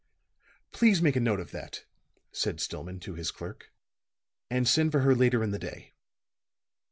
[0.71, 1.85] "Please make a note of that,"
[2.31, 3.71] said Stillman to his clerk.
[4.49, 5.93] "And send for her later in the day."